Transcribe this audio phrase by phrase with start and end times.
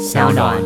[0.00, 0.58] 小暖。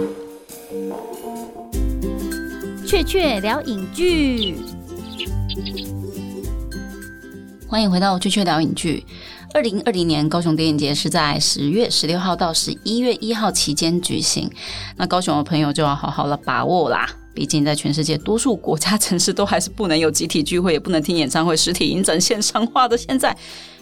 [2.87, 4.55] 雀雀聊影剧，
[7.67, 9.05] 欢迎回到雀雀聊影剧。
[9.53, 14.49] 二零二零年高雄电影节是在十月十六号到十一月一号期间举行，
[14.97, 17.11] 那高雄的朋友就要好好的把握啦。
[17.35, 23.37] 毕竟在全世界多数国家城市都还是不能有集体聚会，也不能听演唱会、实体影展线上化的现在。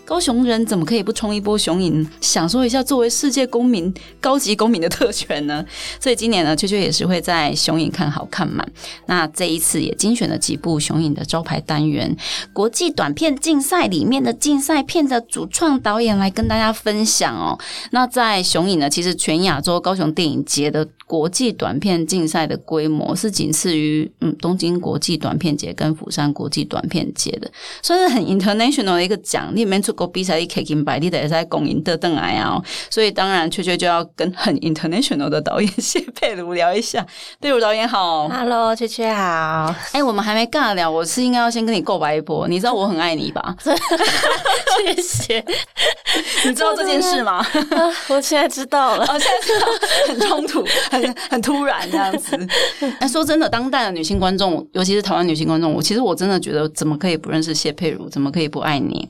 [0.04, 5.64] 高雄人怎么可以不冲一波雄影，享受一下作为世界公民、高级公民的特权呢？
[5.98, 8.68] 所以今年呢，秋秋也是会在雄影看好看满。
[9.06, 12.14] 那这一次也精选了几部雄影的招牌单元——
[12.52, 17.58] 国际短片竞赛里面的竞赛片的主创导演来跟大家分享哦。
[17.92, 27.50] 那在雄影呢，其实全亚洲高雄电影节的国际短片竞赛的规模是仅次于嗯东京国际短片节跟釜山国际短片节的，
[27.82, 29.64] 算是很 international 的一个奖励。
[29.64, 30.02] 没错。
[30.02, 37.06] 个比赛一开金白，你得在公营的邓来啊，所以当然雀雀就要跟很 international 的导演谢佩如聊一下。
[37.40, 39.74] 佩如导演好，Hello，雀雀好。
[39.92, 42.48] 哎，我们还没尬聊，我是应该要先跟你告白一波。
[42.48, 43.54] 你知道我很爱你吧？
[43.62, 45.44] 谢谢。
[46.44, 47.46] 你知道这件事吗？
[48.08, 49.04] 我现在知道了。
[49.20, 49.66] 现在知道
[50.08, 52.34] 很冲突，很很突然这样子。
[52.98, 58.08] 哎，说真的，当代的女性观众，尤其是台湾女性观众，我其实我真的觉得，怎么可以不认识谢佩如？
[58.08, 59.06] 怎么可以不爱你？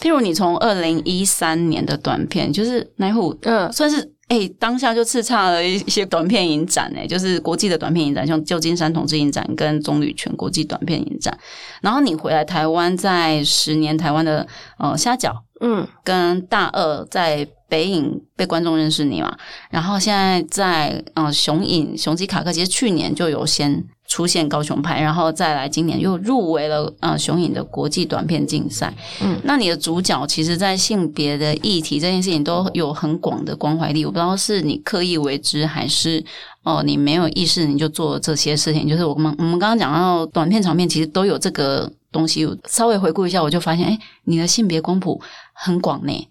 [0.00, 0.15] 譬如。
[0.20, 11.36] 你从二零一三年的短片，就是奈虎，嗯，算是哎，当下就叱咤了一些短片影展，哎，就是国际的短片影展，像旧金山同志影展跟棕榈泉国际短片影展。
[11.80, 14.46] 然后你回来台湾，在十年台湾的
[14.78, 19.36] 呃虾饺，嗯，跟大二在北影被观众认识你嘛。
[19.70, 23.84] 然后现在在嗯雄影雄鸡卡克，其实去年就有先。
[24.16, 28.90] 出现高雄派，然后再来今年又入围了呃雄影的国际短片竞赛。
[29.20, 34.06] 嗯，那你的主角其实，在性别的议题这件事情都有很广的关怀力。
[34.06, 36.24] 我不知道是你刻意为之，还是
[36.62, 38.88] 哦你没有意识你就做这些事情。
[38.88, 42.48] 就是我们我们刚刚讲到短片、长片，其实都有这个东西。
[42.66, 45.20] 稍微回顾一下，我就发现，哎，你的性别光谱
[45.52, 46.28] 很广呢。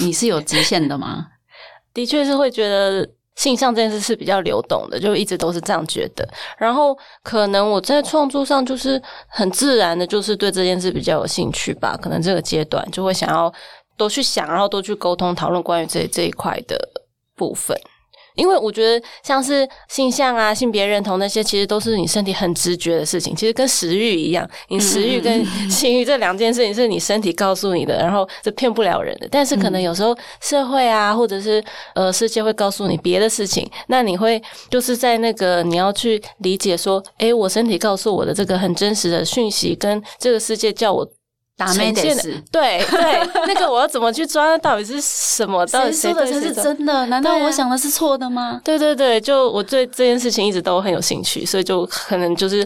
[0.00, 1.28] 你是有极限的吗？
[1.94, 3.08] 的确是会觉得。
[3.38, 6.28] 性向这件事是比较流动的，就一直都是这样觉得。
[6.58, 11.96] 然后可能我在创作上就是很自然的，就是对这件事比较有兴趣吧。
[12.02, 13.50] 可能这个阶段就会想要
[13.96, 16.76] 多去想，然后多去沟通讨论关于这这一块的
[17.36, 17.78] 部分。
[18.38, 23.34] 因为我觉得像是性向啊、性别认同那些，其实都是你身体很直觉的事情。
[23.34, 29.28] 其实跟食欲一样，你食欲跟性欲这两件事情是你身体告诉你的，然后这骗不了人的。
[29.30, 31.62] 但是可能有时候社会啊，或者是
[31.94, 41.06] 呃世界会告诉你别的事情，那你会就是在那个你要去理解说，哎，我身体告诉我的这个很真实的讯息，跟这个世界叫我。
[41.58, 42.02] 打没得
[42.52, 44.56] 对对， 那个我要怎么去抓？
[44.58, 45.66] 到底是什么？
[45.66, 47.04] 谁说的才是真的？
[47.06, 48.60] 难道我想的是错的吗？
[48.64, 52.64] 对对对，就我对这件事情一直都很有兴趣，所以就可能就是。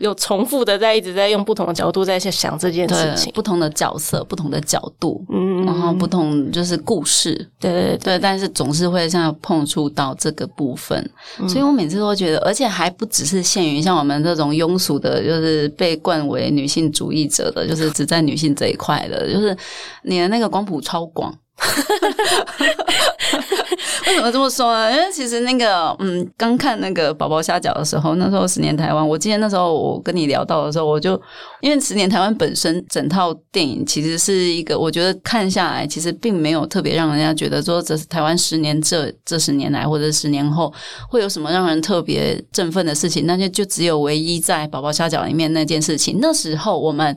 [0.00, 11.10] 有重复的在一直在用不同的角度在想这件事情，不同的角色、不同的角度，嗯，然后不同就是故事，对对对，但是总是会像碰触到这个部分，
[11.48, 19.56] 所以我每次都觉得，而且还不只是限于像我们这种庸俗的，就是被冠为女性主义者的，就是只在女性这一块的，就是
[20.02, 21.34] 你的那个光谱超广。
[24.06, 24.92] 为什么这么说呢？
[24.92, 31.20] 因为其实那个，嗯，刚看那个宝宝虾饺的时候，那时候十年台湾，我记得那时候我跟你聊到的时候，我就
[31.60, 40.72] 因为十年台湾本身整套电影其实是一个，我觉得看下来其实并没有特别让人家觉得说这是台湾十年这这十年来或者十年后
[41.10, 46.18] 会有什么让人特别振奋的事情，那就就只有唯一在宝宝虾饺里面那件事情。
[46.20, 47.16] 那时候我们。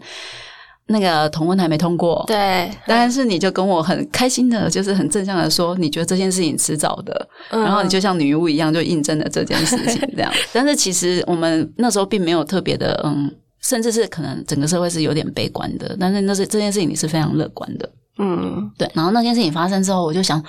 [0.88, 10.32] 那个同婚还没通过，对，但是你就跟我很开心的，就是很正向的说，你觉得这件事情迟早的，然后你就像女巫一样，就印证了这件事情这样。
[10.52, 13.32] 但是其实我们那时候并没有特别的，嗯，
[13.62, 17.90] 甚至是可能整个社会是有点悲观的，但是那是这件事情你是非常乐观的。
[18.24, 18.88] 嗯，对。
[18.94, 20.40] 然后那件事情发生之后，我就想，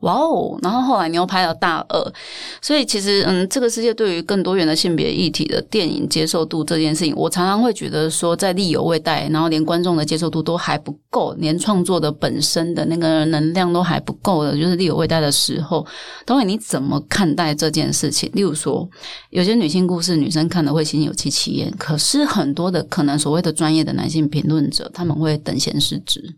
[0.00, 0.58] 哇哦！
[0.62, 2.12] 然后后来你又拍了大二，
[2.60, 15.86] 所以其实，嗯，这个世界对于更多元的性别议题的电影接受度这件事情，我常常会觉得说，在力有未逮，然后连观众的接受度都还不够，连创作的本身的那个能量都还不够的，就是力有未逮的时候，
[16.26, 18.30] 导演你怎么看待这件事情？
[18.34, 18.86] 例如说，
[19.30, 26.36] 有些女性故事，女生看了会心有戚戚焉，可是很多的可能所谓的专业的男性评论者，他们会等闲视之。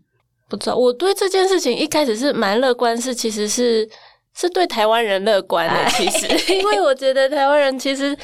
[0.49, 3.87] 不知道，我对这件事情一开始是蛮乐观，是其实是
[4.33, 5.89] 是对台湾人乐观的。
[5.91, 8.17] 其实， 因为我觉得台湾人其实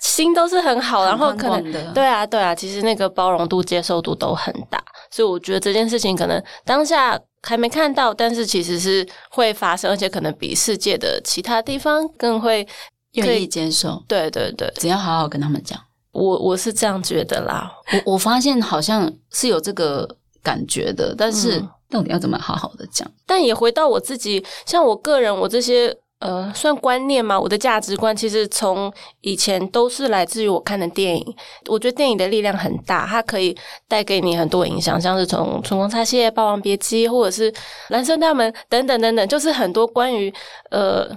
[0.00, 12.66] 心都是很好，然后可能对啊对啊，其实那个包容度、接受度都很大，所以我觉得这件事情可能当下还没看到，但是其实是会发生，而且可能比世界的其他地方更会
[13.12, 14.02] 愿意接受。
[14.06, 15.78] 对对对，只要好好跟他们讲。
[16.12, 17.70] 我我是这样觉得啦。
[17.92, 20.08] 我我发现好像是有这个
[20.48, 23.06] 感觉的，但是到底要怎么好好的讲？
[23.26, 25.94] 但也回到我自己，像我个人，我这些。
[26.20, 27.38] 呃，算观念嘛？
[27.38, 31.24] 我的价值观其实从以前都是来自于我看的电影。
[31.68, 33.56] 我觉得电影的力量很大，它可以
[33.86, 37.52] 带给你很多影响，像是从《春光乍泄》《霸王别姬》或者是
[37.90, 40.34] 《蓝色大门》等等等等，就是很多关于
[40.72, 41.08] 呃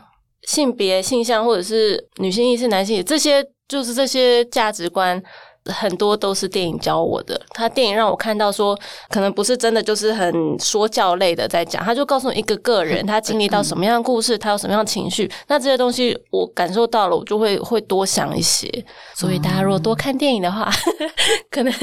[0.44, 5.20] 性别性向或者是女性意识、男性这些，就是这些价值观。
[5.66, 8.78] 很多都是电影教我的，他电影让我看到说，
[9.10, 18.68] 可能不是真的就是很说教类的在讲，他就告诉你一个个人他经历到什么样的故事，他有什么样的情绪，那这些东西我感受到了，我就会会多想一些。
[19.16, 20.72] 所以大家如果多看电影的话，
[21.52, 21.74] 可能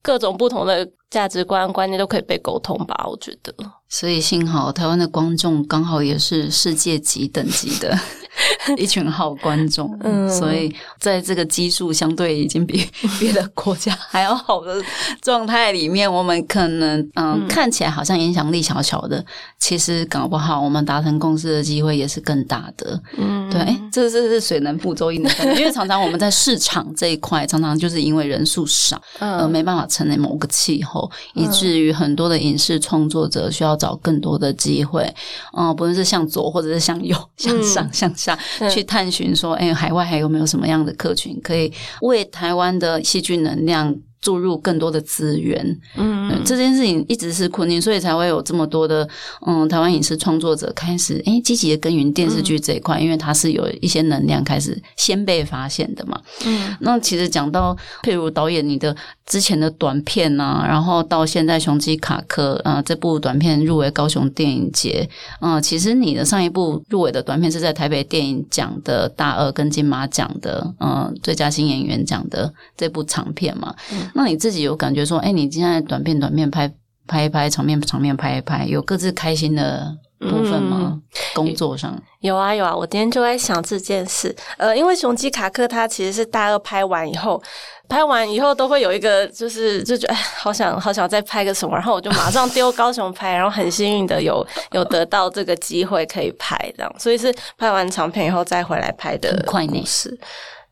[0.00, 3.54] 各种不同的价值观观念都可以被沟通吧，我觉得。
[3.88, 7.98] 所以幸好台湾的观众刚好也是世界级等级的。
[8.76, 9.90] 一群好观众，
[10.28, 12.86] 所以在这个基数相对已经比
[13.18, 14.82] 别的国家还要好的
[15.20, 19.24] 状态里面，我们可能嗯看起来好像影响力小小的，
[19.58, 23.00] 其实搞不好我们达成共识的机会也是更大的。
[23.16, 35.12] 嗯，对，哎，这这是水能覆舟亦能覆因为常常我们在市场这一块，常常就是因为人数少，呃，没办法成为某个气候，以至于很多的影视创作者需要找更多的机会，
[35.56, 38.27] 嗯，不论是向左或者是向右、向上、向下。
[38.70, 43.94] 去探寻说，哎，海外还有没有什么样的客群可以为台湾的戏剧能量？
[44.20, 49.08] 注入更多的资源，嗯，这件事情一直是困境，所以才会有这么多的
[49.46, 56.20] 嗯台湾影视创作者开始哎积极的耕耘电视剧这一块，因为它是有一些能量开始先被发现的嘛。
[56.44, 58.94] 嗯，那其实讲到譬如导演你的
[59.24, 65.08] 之前的短片啊，然后到现在雄鸡卡克啊这部短片入围高雄电影节，
[65.40, 73.72] 嗯，其实你的上一部入围的短片是在台北电影奖的大二跟金马奖的嗯最佳新演员奖的这部长片嘛。
[74.14, 76.70] 那你自己有感觉说，哎，你现在短片短片拍
[77.06, 81.00] 拍一拍，场面场面拍一拍，有各自开心的部分吗？
[81.34, 84.34] 工作上有啊有啊，我今天就在想这件事。
[84.56, 87.40] 呃，因为雄鸡卡克它其实是大二拍完以后，
[87.88, 100.18] 拍完以后都会有一个，就是就觉得哎，好想好想再拍个什么，然后我就马上丢高雄拍，然后很幸运的有有得到这个机会可以拍这样，所以是拍完长片以后再回来拍的快故事。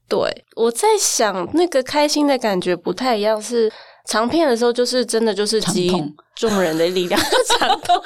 [0.09, 3.71] 对，我在想那个开心的感觉不太一样，是
[4.09, 5.91] 长片的时候，就是真的就是集
[6.37, 7.21] 众人的力量，
[7.59, 8.01] 长痛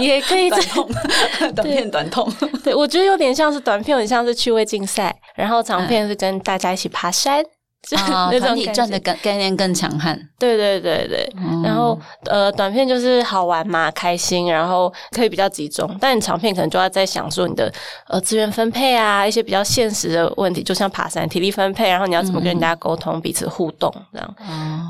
[0.00, 0.88] 也可以短痛，
[1.54, 2.32] 短片短痛。
[2.64, 7.44] 对，我觉得有点像是短片，很像是趣味竞赛，然后长片是跟大家一起爬山。
[7.96, 10.18] 啊，团体赚的概概念更强悍。
[10.38, 11.32] 对对对对，
[11.62, 15.96] 然后呃，短片就是好玩嘛，开心，然后可以比较集中。
[16.00, 17.72] 但你长片可能就要在想说你的
[18.08, 24.34] 呃资源分配啊，一些比较现实的问题，就像爬山，体力分配，然后你要怎么跟人家沟通，彼此互动这样。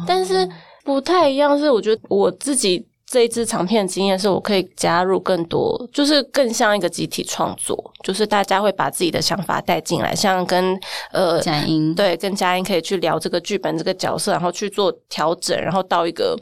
[0.07, 0.49] 但是
[0.83, 2.87] 不太一样，是我觉得我自己。
[3.07, 10.79] 这一支长片经验是我可以加入更多，就是更像一个集体创作，就是大家会把自己的想法带进来，像跟
[11.13, 16.37] 呃佳音对，跟佳音可以去聊这个剧本这个角色，然后去做调整，然后到一个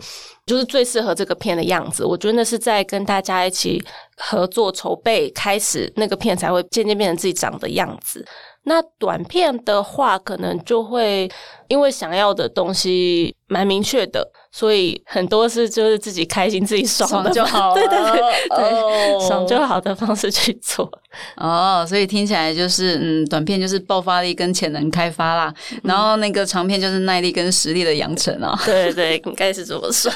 [0.47, 2.03] 就是最适合这个片的样子。
[2.03, 3.85] 我觉得那是在跟大家一起
[4.17, 8.27] 合作筹备开始，那个片才会渐渐变成自己长的样子。
[8.67, 11.31] 那短片的话，可能就会
[11.69, 14.31] 因为想要的东西蛮明确的。
[14.55, 20.89] 所以很多是就是自己开心自己爽就好， 对对对对，爽就好的方式去做。
[21.37, 25.53] 哦，所以听起来就是嗯，短片就是爆发力跟潜能开发啦，
[25.83, 28.57] 然后那个长片就是耐力跟实力的养成啊。
[28.65, 30.09] 对对，应该是这么说。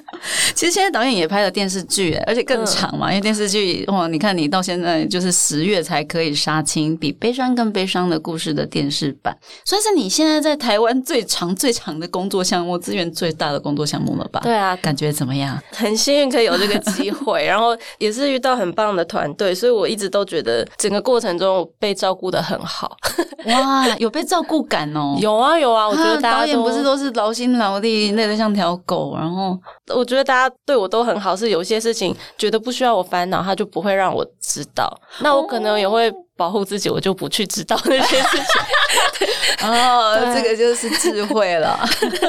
[0.54, 9.34] 其实现在导演也拍了电视剧，而且更长嘛，因为电视剧哇，你看你到现在就是十月才可以杀青，比悲伤更悲伤的故事的电视版，
[9.64, 13.86] 算是你现在在台湾最长最长的工作项目，资源最大的工作。
[13.86, 14.40] 项目了吧？
[14.42, 15.56] 对啊，感觉怎么样？
[15.70, 22.96] 很幸运可以有这个机会， 然后也是遇到很棒的团队，所以我一直都觉得整个过程中被照顾的很好。
[23.44, 25.16] 哇，有被照顾感哦！
[25.22, 29.14] 有啊有啊，我觉得导演不是都是劳心劳力，累得像条狗。
[29.16, 29.56] 然后
[29.94, 34.92] 我觉得大家对我都很好，是有些事情觉得不需要我烦恼，他就不会让我知道。
[35.20, 39.66] 那我可能也会保护自己，我就不去知道那些事情。
[39.68, 41.78] 哦，这个就是智慧了。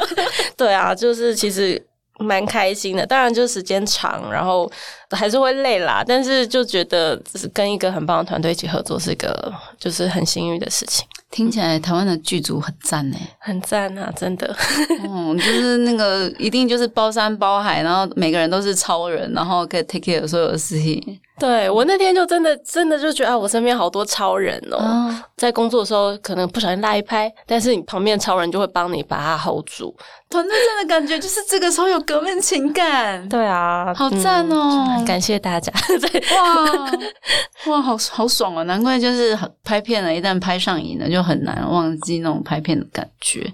[0.56, 1.86] 对啊，就是其实
[2.20, 4.72] 蛮开心的，当然就时间长，然后
[5.12, 6.04] 还是会累啦。
[6.06, 11.06] 但是就觉得是跟一个很棒的团队一起合作，是一个就是很幸运的事情。
[11.30, 14.56] 听起来台湾的剧组很赞呢，很赞啊，真的。
[15.04, 21.20] 嗯，就是那个一定就是包山包海，然后每个人都是超人，然后可以 take care 所有的事情。
[21.40, 29.96] 对我那天就真的真的就觉得啊，我身边好多超人哦，在工作的时候可能不小心拉一拍，但是你旁边超人就会帮你把它 hold 住。
[30.30, 34.97] 团队真的感觉就是这个时候有革命情感，对啊，好赞哦！
[35.06, 35.72] 感谢大家，
[37.68, 38.64] 哇哇，好好爽啊！
[38.64, 43.52] 难怪就是拍片了，一旦拍上瘾了，就很难忘记那种拍片的感觉。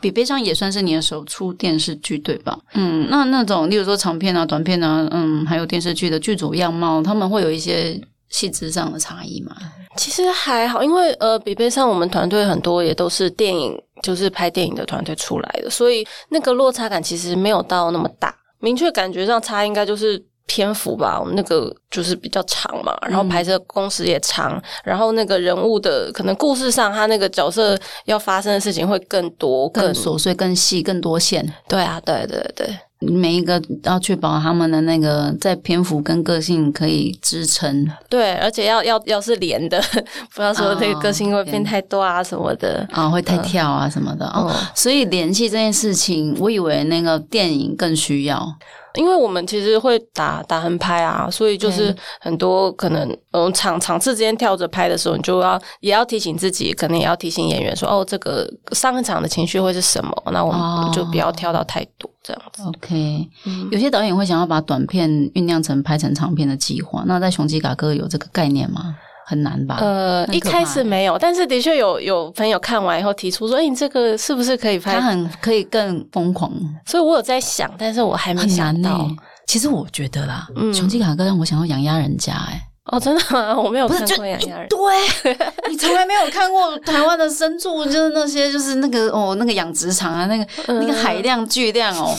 [0.00, 2.58] 比悲伤也算是你的首出电视剧对吧？
[2.74, 9.56] 嗯，那那种例如说长片啊、短片啊，嗯，还有电视剧的剧组样貌，他们会有一些细致上的差异吗？
[9.96, 13.76] 其实还好，因为呃，比悲伤我们团队很多也都是电影。
[14.02, 18.34] 就是拍电影的团队出来的，所以那个落差感其实没有到那么大。
[18.58, 20.18] 明确感觉上差，应该就是
[20.50, 21.16] 篇幅吧。
[21.20, 31.54] 我们那个就是比较长嘛，然后拍摄工时也长，然后那个人物的可能故事上，他那个角色要发生的事情会更多、更琐碎、更细、更多线。
[31.68, 32.66] 对啊，对对对。
[33.02, 39.82] 每一个要确保他们的那个在篇幅跟个性可以支撑，对，而且要要要是连的，
[40.36, 44.54] 不要说那个个性会变太多啊什么的啊，会太跳啊什么的哦。
[44.74, 48.54] 所以联系这件事情，我以为那个电影更需要。
[48.94, 62.62] 因为我们其实会打打横拍啊，所以就是很多可能嗯场场次之间跳着拍的时候，你就要也要提醒自己，可能也要提醒演员说哦，这个上一场的情绪会是什么，那我们就不要跳到太多这样子。
[62.64, 63.28] OK，
[63.70, 68.96] 有些导演会想要把短片酝酿成拍成长片的计划，那在雄鸡嘎哥有这个概念吗？
[69.30, 69.76] 很难吧？
[69.80, 74.94] 呃，一开始没有，但是的确有有朋友看完以后提出说：“哎，你这个是不是可以拍？
[74.94, 76.52] 他很可以更疯狂。”
[76.84, 79.08] 所以我有在想，但是我还没想到。
[79.46, 82.32] 其实我觉得啦，雄鸡卡哥让我想要养鸭人家。
[82.32, 82.60] 哎，
[82.90, 83.54] 哦，真的吗？
[83.58, 84.68] 我没有看过养鸭人。
[84.68, 85.36] 对，
[85.70, 92.14] 你从来没有看过台湾的深处， 就是那些，就是那个哦，那个养殖场啊，那个那个海量巨量哦。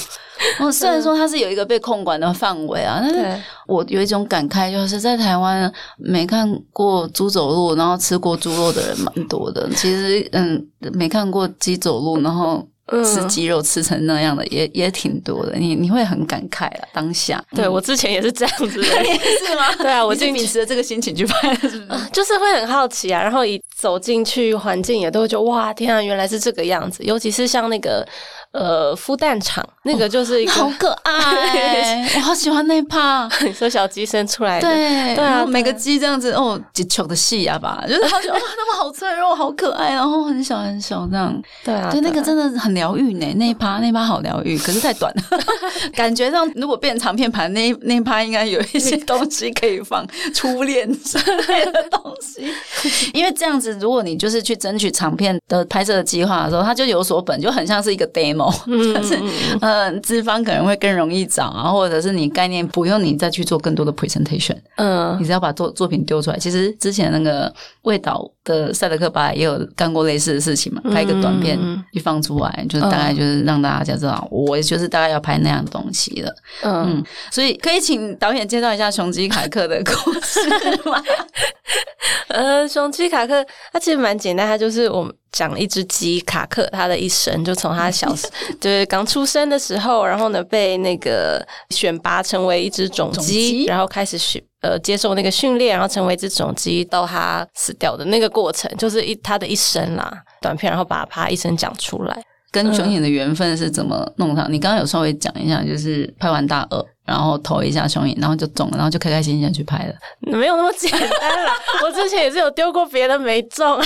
[0.60, 9.70] 哦，虽然说它是有一个被控管的范围啊，但是我有一种感慨，就是在台湾没看过猪走路，然后吃过猪肉的人蛮多的。
[9.76, 12.66] 其实，嗯，没看过鸡走路，然后
[13.04, 15.56] 吃鸡肉吃成那样的，也也挺多的。
[15.58, 17.44] 你你会很感慨啊，当下。
[17.56, 19.74] 对我之前也是这样子，是吗？
[19.78, 22.10] 对啊，我就秉持着这个心情去拍，是不是？
[22.12, 27.04] 就是会很好奇啊，然后一走进去环境，也都会觉得哇，天啊，原来是这个样子。
[27.04, 28.08] 尤其是像那个。
[28.52, 33.30] 呃，孵蛋场那个就是一个好可爱， 我好喜欢那趴。
[33.46, 41.42] 你说小鸡生出来的，对对啊，每个鸡这样子哦，球的细啊吧，就是他哇，他们好脆弱，好可爱，然后很小很小这样。
[41.64, 45.40] 对啊，对那个真的很疗愈呢，那一趴那一趴好疗愈，可是太短了。
[45.96, 52.52] 感觉上如果变长片盘，那那一趴应该有一些 东西可以放初恋之类的东西。
[53.14, 58.41] 因为这样子，如果你就是去争取长片的拍摄的计划的时候，它就有所本，就很像是一个 demo。
[58.94, 59.20] 但 是，
[59.60, 66.38] 呃脂肪可能会更容易长啊，或者是你概念不用你再去做更多的 presentation，嗯，你只要把作作品丢出来。
[66.38, 71.58] 其实之前那个魏导的赛德克巴也有干过类似的事情嘛，拍一个短片
[71.92, 76.34] 一放出来，就是大概就是让大家知道，我就是大概要拍那样的东西了。
[76.64, 80.40] 嗯，所以可以请导演介绍一下雄鸡凯克的故事
[80.90, 81.02] 吗？
[82.30, 85.14] 呃，雄鸡凯克它其实蛮简单，它就是我们。
[85.32, 88.28] 讲一只鸡卡克，他的一生就从他小时
[88.60, 100.12] 就是刚出生的时候，然后呢被那个选拔成为一只种鸡，然后开始训呃接受那个训练，然后成为一只种鸡，到他死掉的那个过程，就是一他的一生啦。
[100.42, 102.24] 短片，然后把他一生讲出来。
[102.52, 104.52] 跟熊影的缘分是怎么弄上？
[104.52, 109.94] 你刚刚有稍微讲一下，就是拍完大二，然后投一下熊影，然后就中了，然后就开开心心去拍了。
[110.20, 111.10] 没有那么简单
[111.46, 113.82] 啦， 我之前也是有丢过别的没中。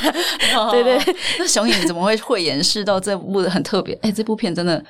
[0.72, 1.00] 对 对，
[1.38, 3.94] 那熊影怎么会会演示到这部很特别？
[4.02, 4.84] 哎，这部片真的，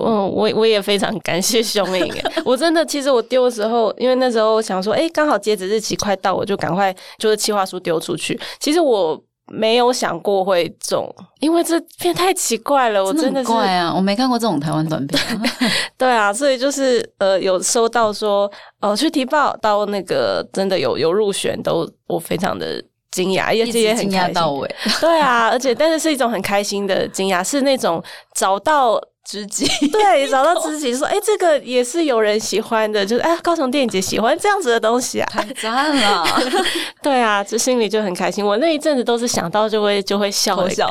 [0.00, 2.14] 嗯，我我也非常感谢熊影。
[2.44, 8.40] 我真的，其实我丢的时候，因为那时候想说，哎，刚好截止日期快到，我就赶快就是企划书丢出去。
[8.60, 9.20] 其实我。
[9.46, 11.06] 没有想过会中，
[11.40, 13.92] 因为这片太奇怪了，我真的是怪啊！
[13.94, 15.20] 我没看过这种台湾短片。
[15.98, 24.74] 对啊，所以就是呃，有收到说哦，去提报到那个真的有有入选，都我非常的惊讶，也也很惊讶到位。
[25.00, 28.02] 对啊，而且但是是一种很开心的惊讶，是那种
[28.34, 28.98] 找到。
[29.24, 36.26] 知己 对，找到知己说：“哎，这个也是有人喜欢的，就是哎，高雄电影节喜欢这样子的东西啊，太赞了！
[37.02, 38.44] 对啊，这心里就很开心。
[38.44, 40.90] 我那一阵子都是想到就会就会笑笑，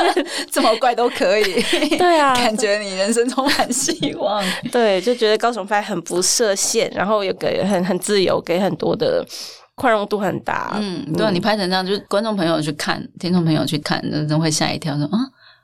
[0.52, 1.62] 这么怪都可以。
[1.96, 4.44] 对啊，感觉你人生充满希望。
[4.70, 9.24] 对，就觉得高雄拍很不设限，然后也给很很自由，给很多的。”
[9.76, 10.76] 宽容度很大。
[10.78, 15.16] 嗯，对啊，你拍成这样，就是观众朋友去看，听众朋友去看，真的会吓一跳，说啊，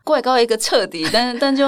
[0.04, 1.66] 怪高一个彻底，但但就，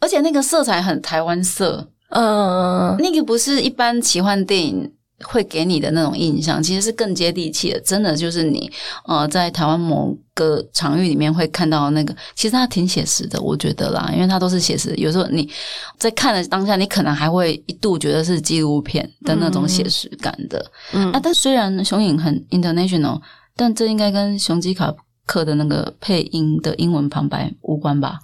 [0.00, 4.90] 而且那个色彩很台湾色，嗯，那个不是一般奇幻电影
[5.24, 8.70] 会给你的那种印象，其实是更接地气的，真的就是你
[9.06, 15.50] 呃在台湾某个场域里面会看到那个，其实它挺写实的，我觉得啦，因为它都是写实，有时候你
[15.98, 23.20] 在看的当下，你可能还会一度觉得是纪录片的那种写实感的，嗯啊，但虽然雄影很 international，
[23.56, 24.94] 但这应该跟雄鸡卡
[25.28, 28.18] 克的那个配音的英文旁白无关吧？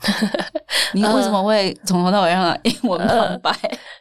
[0.94, 3.52] 你为什么会从头到尾让它英文旁白？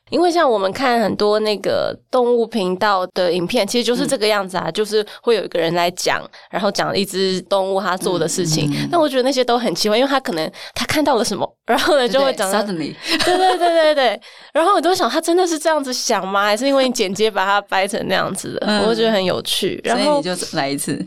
[0.10, 8.72] 因为像我们看很多那个动物频道的影片，其实就是这个样子啊，就是会有一个人来讲，然后讲一只动物它做的事情。
[8.92, 12.96] 但我觉得那些都很奇怪，因为他可能他看到了什么，然后呢就会讲到 suddenly，
[13.26, 14.22] 对对对对对，
[14.54, 16.46] 然后我都想他真的是这样子想吗？
[16.46, 18.68] 还是因为你剪接把它掰成那样子的？
[18.68, 19.82] 嗯我就觉得很有趣。
[19.84, 21.04] 然后你就来一次。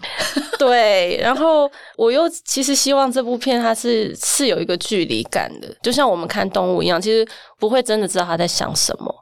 [0.59, 7.27] 对，然后我又其实希望这部片它是是有一个距离感的，就像我们看动物一样，其实
[7.59, 9.15] 不会真的知道他在想什么。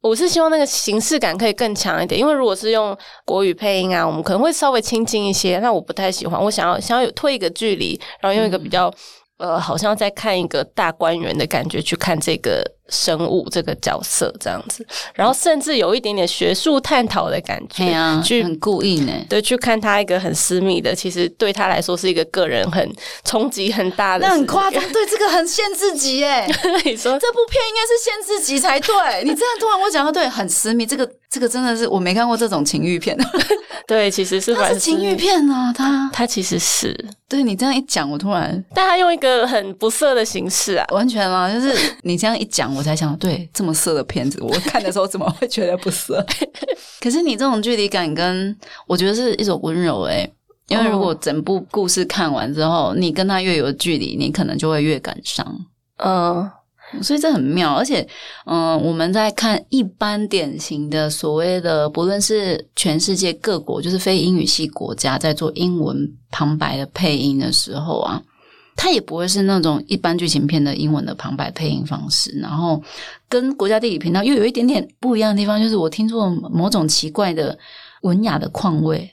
[0.00, 6.42] 我是希望那个形式感可以更强一点，因为如果是用国语配音啊，我们可能会稍微亲近一些，那我不太喜欢。
[6.42, 8.92] 我想要想要有推一个距离，然后用一个比较、
[9.36, 19.12] 呃，好像在看一个大观园的感觉去看这个生物这个角色这样子，然后甚至有一点点学术探讨的感觉，啊，去很故意呢。
[19.28, 22.88] 对，去看他一个很私密的，其实对他来说是一个个人很
[23.24, 24.80] 冲击很大的，那很夸张，。
[24.92, 26.46] 对这个很限制级哎。
[26.84, 33.16] 你说这部片应该是限制级才对，你这样突然我讲到对，很私密，这个这个真的是我没看过这种情欲片，
[33.88, 36.10] 对，其实是它蛮是情欲，片啊，它。
[36.12, 36.94] 它其实是，
[37.26, 38.62] 对你这样一讲，我突然。
[38.74, 46.22] 但他用一个很不色的形式啊，完全啊，就是你这样一讲，我才想，对，这么色的片子，我看的时候怎么会觉得不色？
[47.00, 48.54] 可是你这种距离感跟
[48.86, 50.30] 我觉得是一种温柔诶、
[50.68, 55.46] 因为如果整部故事看完之后，你跟他越有距离，你可能就会越感伤。
[55.96, 56.48] 嗯
[57.00, 58.06] 所以这很妙，而且，
[58.44, 68.22] 嗯、我们在看一般典型的所谓的，不论是全世界各国，就是非英语系国家，在做英文旁白的配音的时候啊，
[68.76, 72.82] 它也不会是那种一般剧情片的英文的旁白配音方式，然后
[73.28, 77.58] 跟国家地理频道又有一点点不一样的地方，就是我听出某种奇怪的
[78.02, 79.10] 文雅的况味。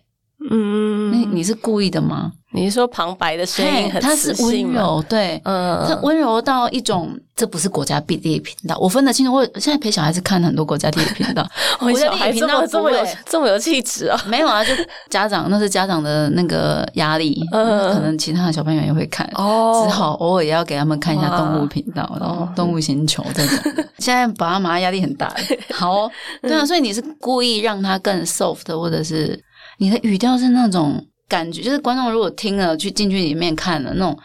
[0.49, 2.31] 嗯，那你是故意的吗？
[2.51, 4.33] 你是说旁白的声音很它是？
[4.41, 9.31] 温柔，对，嗯，它温柔到一种，这不是国家地理频道，我分得清楚。
[9.31, 11.47] 我现在陪小孩子看很多国家地理频道，
[11.79, 14.71] 我国家小孩这地理频道么这么有这么有气质啊，没有啊，就
[15.11, 17.93] 家长那是家长的那个压力，嗯。
[17.93, 19.83] 可能其他的小朋友也会看，哦。
[19.85, 23.73] 只好偶尔也要给他们看一下动物频道，然后动物星球这种。
[23.99, 25.31] 现在爸爸妈妈压力很大，
[25.71, 29.39] 好哦、对啊， 所以你是故意让他更 soft，或者是
[29.79, 34.17] 你的语调是那种感觉，就是观众如果听了去进去里面看了那种。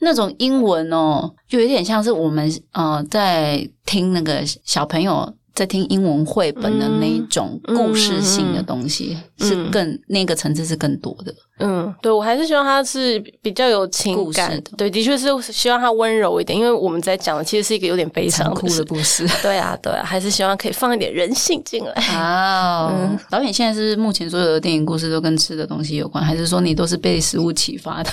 [0.00, 11.34] 那种英文哦，就有点像是我们呃在听那个小朋友在听英文绘本的那一种故事性的东西，嗯是更那个层次是更多的。
[11.58, 21.90] 嗯，对我还是希望它是比较有情感的，对，的确是希望它温柔一点，因为我们在讲的其实是一个有点悲伤的事故事 对啊，对啊，还是希望可以放一点人性进来。
[22.14, 22.92] 啊！
[22.94, 28.10] 嗯导演现在是目前所有的电影故事都跟吃的东西有关，还是说你都是被食物启发的？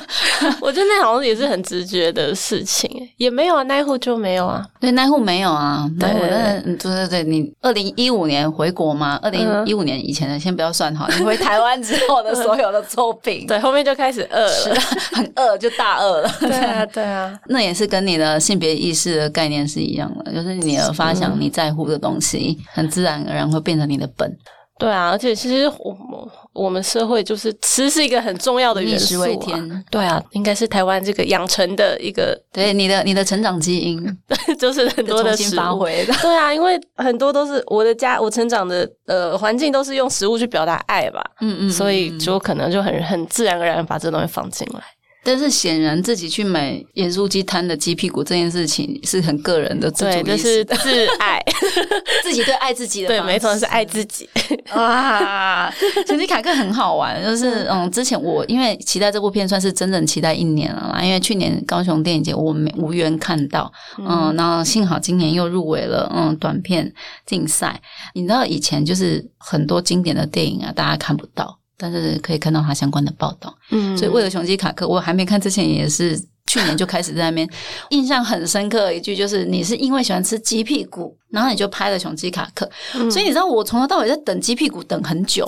[0.62, 4.64] 我觉得那好像也是很直觉的事情，也没有啊，那一户就没有啊。
[4.80, 6.22] 对，那户没有啊，对那户
[6.64, 9.18] 那对对对，你二零一五年回国吗？
[9.22, 14.80] 二零一五年以前的先不要算好，你回台湾之后的所有的作品， 对，后面就开始饿了。
[15.12, 16.30] 很饿就大饿了。
[16.40, 24.34] 对啊，对啊，那也是跟你的性别意识的概念是一样的，就是你的发想、你在乎的东西，很自然而然会变成你的本。
[24.78, 29.84] 对啊，而且其实我们我们社会就是吃是一个很重要的元以素、啊，食为天。
[29.90, 34.00] 对啊，应该是台湾这个养成的一个，对你的你的成长基因
[34.58, 35.36] 就是很多的。
[35.54, 36.04] 发挥。
[36.20, 44.80] 对啊，因为很多都是我的家，我成长的呃环境都是用食物去表达爱吧，嗯嗯所以就可能就很很自然而然把这东西放进来。
[45.24, 51.42] 但是显然自己去买盐酥鸡摊的鸡屁股这件事情是很个人的自主对，意这是，自爱，
[52.22, 54.28] 自己对爱自己的对，没错，是爱自己。
[54.74, 55.70] 哇，
[56.06, 66.90] 其实凯克很好玩，就是嗯，之前我因为期待这部片算是真正期待一年了啦，因为去年高雄电影节我没无缘看到，嗯，然后幸好今年又入围了嗯短片
[67.26, 67.80] 竞赛。
[68.14, 71.57] 你知道以前就是很多经典的电影啊，大家看不到。
[71.78, 73.96] 但是可以看到它相关的报道，嗯。
[73.96, 77.48] 所以为了雄鸡卡克，我还没看之前也是去年就开始在那边，
[77.90, 82.68] 印象很深刻的一句就是你是因为喜欢吃鸡屁股，然后你就拍了雄鸡卡克，
[83.10, 85.46] 所以你知道我从头到尾在等鸡屁股等很久，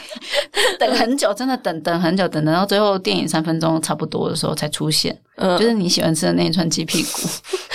[0.78, 5.58] 等很久，真的等等很久，等等到最后电影三分钟差不多的时候才出现，嗯。
[5.58, 7.28] 就是你喜欢吃的那一串鸡屁股。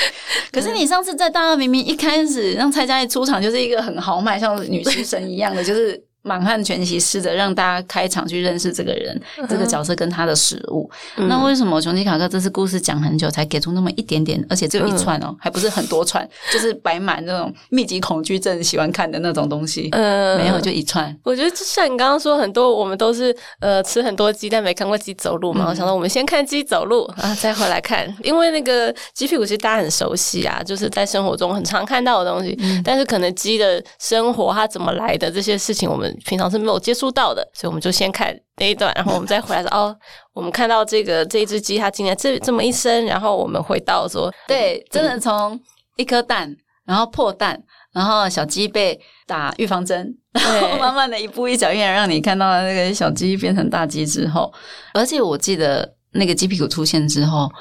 [0.52, 10.90] 可是你上次在大二明明一开始让蔡佳怡出场就是一个很豪迈，像女食神一样的，就是满汉全席试着让大家开场去认识这个人、这个角色跟他的食物。
[11.16, 21.16] 那为什么雄鸡卡克这次故事讲很久才给出那么一点点，而且只有一串哦，还不是很多串，就是摆满那种密集恐惧症喜欢看的那种东西，嗯没有就一串。
[21.24, 25.66] 我觉得就像你刚刚说，很多我们都是呃吃很多鸡，但没看过鸡走路嘛。
[25.70, 32.58] 我想说，我们先看鸡走路啊，再回来看，因为那个鸡屁股其实大家很熟悉啊，就是在生活中很常看到的东西。
[32.84, 39.96] 但是可能鸡的生活它怎么来的这些事情，我们平常是没有接触到的，所以我们就先看那一段，然后我们再回来说 哦，
[40.34, 45.60] 我们看到这个这一只鸡它今天这这么一生，然后我们回到说， 对，真的从
[45.98, 47.62] 一颗蛋，然后破蛋，
[47.94, 54.52] 然后小鸡被打预防针， 然后慢慢的一步一脚印让你看到那个小鸡变成大鸡之后，
[54.94, 57.52] 而且我记得那个鸡屁股出现之后，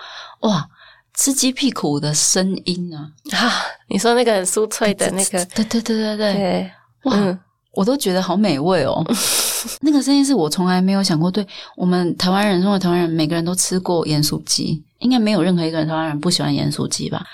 [0.41, 0.67] 哇，
[1.15, 3.53] 吃鸡屁股的声音啊，啊，
[3.89, 6.71] 你说那个很酥脆的那个，对对对对对，对，
[7.05, 7.13] 哇。
[7.17, 7.39] 嗯
[7.73, 9.05] 我都觉得好美味哦，
[9.81, 11.31] 那个声音是我从来没有想过。
[11.31, 17.25] 对我们台湾人，身为台湾人，每个人都吃过盐酥鸡，应该没有任何一个人台湾人不喜欢盐酥鸡吧？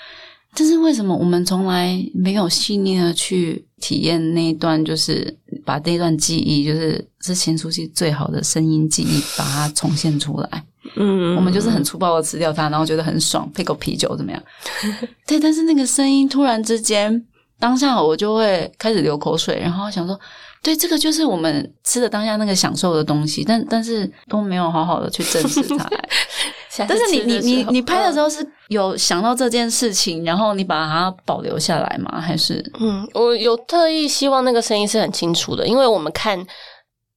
[0.55, 10.63] 但是为什么我们从来没有细腻的去体验那一段，就是把那段记忆，就是是咸酥鸡最好的声音记忆，把它重现出来？
[10.95, 14.41] 嗯我们就是很粗暴的吃掉它，然后觉得很爽，配口啤酒怎么样？
[15.27, 17.23] 对，但是那个声音突然之间，
[17.59, 20.19] 当下我就会开始流口水，然后想说，
[20.61, 25.89] 对，这个就是我们吃的当下那个享受的东西，但但是都没有好好的去正视它。
[26.87, 32.21] 但是你你你你拍的时候，候是有想到这件事情，然后你把它保留下来吗？
[32.21, 36.39] 还是嗯，我有特意希望那个声音是很清楚的，因为我们看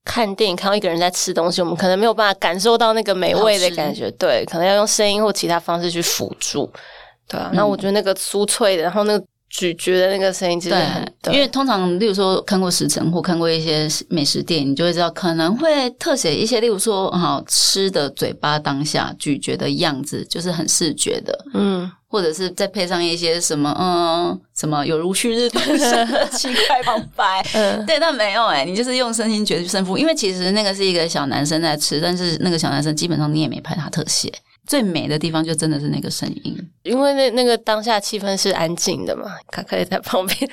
[0.06, 6.72] 看电影看到一个人在吃东西，我们可能没有办法感受到那个美味的感觉，对，可能要用声音或其他方式去辅助，
[7.28, 7.50] 对啊。
[7.52, 21.90] 那、我觉得那个酥脆的，然后那个咀嚼的那个声音，其实很对，因为通常，例如说看过《食神》或看过一些美食电影，你就会知道可能会特写一些，例如说好吃的嘴巴当下咀嚼的样子，就是很视觉的，嗯。
[22.12, 27.40] 或者是再配上一些什么嗯什么有如旭日东升的奇怪旁白。
[27.54, 27.86] 嗯。
[27.86, 34.28] 对，但没有哎、你就是用声音决胜负，因为其实那个是一个小男生在吃，但是那个小男生基本上你也没拍他特写，
[34.70, 36.56] 最美的地方就真的是那个声音。
[36.84, 40.48] 因为那那个当下气氛是安静的嘛，卡克也在旁边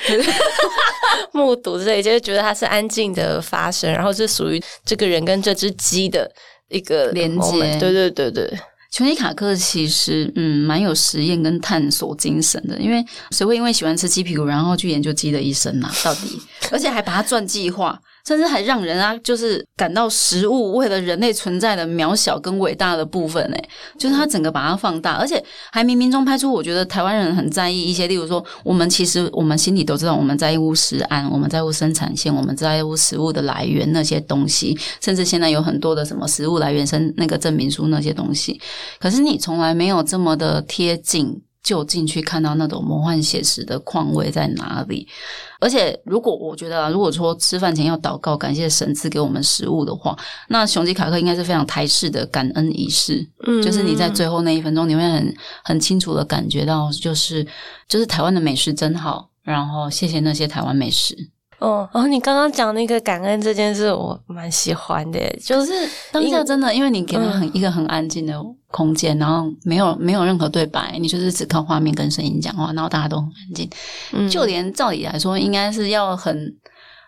[1.34, 6.28] 目睹这一切，就觉得它是安静的发生，然后是属于这个人跟这只鸡的
[6.70, 8.60] 一个连接对对对对，
[8.92, 15.94] 琼尼卡克其实嗯蛮有实验跟探索精神的，因为谁会因为喜欢吃鸡屁股，然后去研究鸡的一生啊？
[16.04, 38.60] 到底， 而且还把它传记化，甚至还让人啊就是感到食物为了人类存在的渺小跟伟大的部分诶，就是他整个把它放大，而且还冥冥中拍出我觉得台湾人很在意一些，例如说我们其实我们心里都知道我们在乎食安，我们在乎生产线，我们在乎食物的来源那些东西，甚至现在有很多的什么食物来源生那个证明书那些东西，
[39.00, 41.42] 可是你从来没有这么的贴近。
[41.68, 45.06] 就近去看到那种魔幻写实的况味在哪里，
[45.60, 57.46] 而且如果我觉得、啊，如果说吃饭前要祷告感谢神赐给我们食物的话，那雄鸡卡克应该是非常台式的感恩仪式，嗯就是你在最后那一分钟，你会很很清楚的感觉到，就是
[57.90, 61.32] 就是台湾的美食真好，然后谢谢那些台湾美食。
[61.60, 68.40] 哦哦，你刚刚讲那个感恩这件事，我蛮喜欢的，就就是是当下真的，因为你给了很一个很安静的
[68.70, 73.70] 空间，然后没有没有任何对白，你就是只靠画面跟声音讲话，然后大家都很安静。
[74.14, 74.30] 嗯。
[74.30, 76.56] 就连照理来说，应该是要很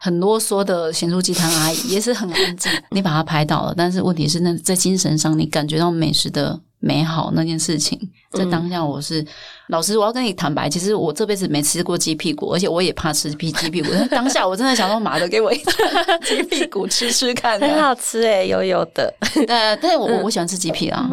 [0.01, 7.99] 很啰嗦的咸酥鸡汤阿姨也是很安静，你把它拍到了，但是问题是那在精神上，你感觉到美食的美好那件事情，
[8.31, 9.23] 在当下我是、
[9.69, 17.59] 老师，我要跟你坦白，其实我这辈子没吃过鸡屁股，而且我也怕吃鸡鸡屁股，但 当下我真的想说，妈的，给我一串鸡屁股吃吃看。
[17.59, 19.13] 很好吃诶，油油的。
[19.33, 21.07] 对，但是我我我喜欢吃鸡屁啊，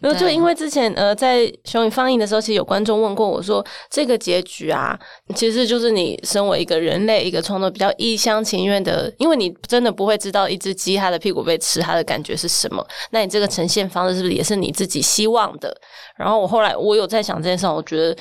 [0.00, 4.98] 没有，就因为之前呃，在《熊影》放映的时候，其实有观众问过我说，这个结局啊，
[5.34, 12.86] 其实就是你身为一个人类，一个创作比较一厢情愿的，因为你真的不会知道一只鸡它的屁股被吃，它的感觉是什么。
[13.10, 15.74] 那你这个呈现方式是不是也是你自己希望的？
[16.16, 18.16] 然后我后来我有在想这件事，我觉得。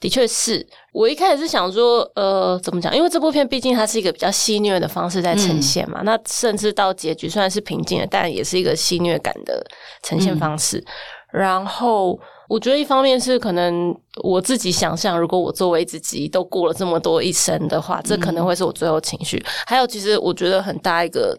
[0.00, 2.92] 的确是我一开始是想说，呃，怎么讲？
[2.92, 9.64] 因为这部片毕竟它是一个比较戏虐的方式在呈现嘛，那甚至到结局虽然是平静的，但也是一个戏虐感的
[10.02, 10.84] 呈现方式。
[11.30, 19.40] 然后我觉得一方面是可能我自己想象，如果我作为自己都过了这么多一生的话，这可能会是我最后情绪。
[19.64, 21.38] 还有，其实我觉得很大一个。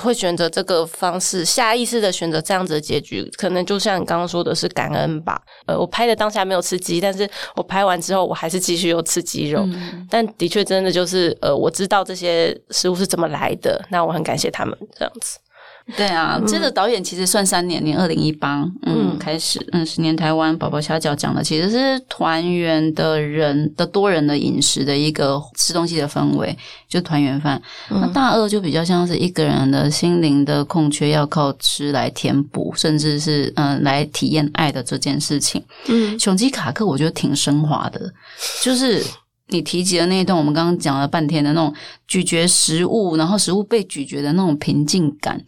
[0.00, 5.40] 会选择这个方式，下意识的选择这样子的结局，可能就像你刚刚说的是感恩吧。
[5.66, 9.66] 呃，我拍的当下没有吃鸡，但是我拍完之后，我还是继续又吃鸡肉。
[10.10, 15.38] 但的确，真的就是呃，我知道这些食物是怎么来的，那我很感谢他们这样子。
[15.98, 26.56] 对啊，这个导演其实算三年，年二零一八，嗯，开始，嗯，十年台湾宝宝虾饺讲的其实是团圆的人的多人的饮食的一个吃东西的氛围，
[26.88, 27.60] 就团圆饭。
[27.90, 35.62] 那大二就比较像是一个人的心灵的空缺，要靠吃来填补，甚至是嗯来体验爱的这件事情。
[35.88, 38.10] 嗯，雄鸡卡克我觉得挺升华的，
[38.62, 39.04] 就是
[39.48, 41.74] 你提及的那一段，我们刚刚讲了半天的那种
[42.08, 45.38] 咀嚼食物，然后食物被咀嚼的那种平静感。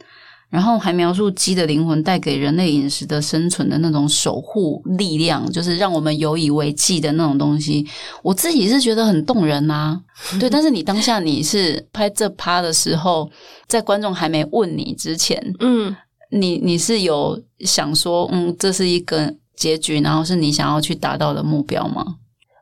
[0.48, 7.86] 然后还描述鸡的灵魂带给人类饮食的生存的那种守护力量，就是让我们有以为继的那种东西。
[8.22, 10.00] 我自己是觉得很动人呐，
[10.38, 10.48] 对。
[10.48, 13.30] 但是你当下你是拍这趴的时候，
[13.66, 15.94] 在观众还没问你之前，嗯，
[16.30, 22.16] 你你是有想说，嗯，这是一个结局，然后是你想要去达到的目标吗？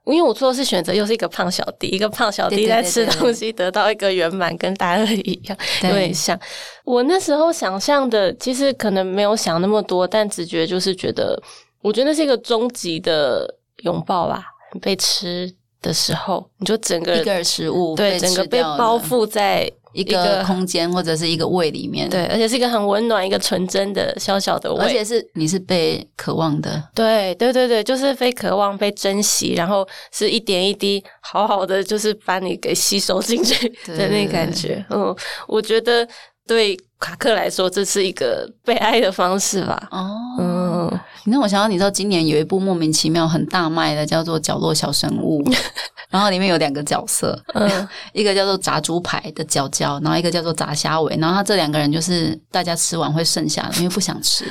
[0.05, 6.39] 因为我做的是选择，又是一个胖小弟，一个胖小弟在吃东西，得到一个圆满，跟大二一样，有点像。
[6.85, 11.43] 我那时候想象的，其实可能没有想那么多，但直觉就是觉得，
[11.81, 13.49] 我觉得那是一个终极的
[13.85, 14.45] 拥抱吧。
[14.83, 19.71] 被吃的时候，你就整个一个食物对整个被包覆在。
[19.95, 34.85] 一个空间或者是一个胃里面，对，而且是一个很温暖、一个纯真的小小的胃，而且是你是被渴望的，对，对，对，对，就是被渴望、被珍惜，然后是一点一滴好好的，就是把你给吸收进去的那感觉。
[34.91, 35.15] 嗯，
[35.47, 36.07] 我觉得
[36.47, 39.89] 对卡克来说，这是一个被爱的方式吧。
[39.91, 45.43] 哦，嗯，你让我想到，你知道今年有一部莫名其妙很大卖的，叫做《角落小生物》。
[46.11, 54.45] 然后里面有两个角色，嗯，一个叫做炸猪排的角角，然后一个叫做炸虾尾，然后他这两个人就是大家吃完会剩下的，因为不想吃，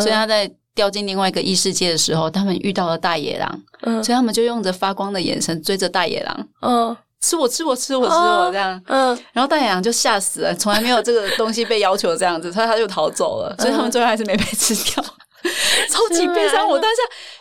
[0.00, 15.04] 所以他在掉进另外一个异世界的时候，他们遇到了大野狼，所以他们就用着发光的眼神追着大野狼，嗯，吃我吃我吃我吃我这样，嗯，然后大野狼就吓死了，从来没有这个东西被要求这样子，所以他就逃走了，所以他们最后还是没被吃掉。
[15.88, 16.68] 超级悲伤！
[16.68, 16.96] 我当下，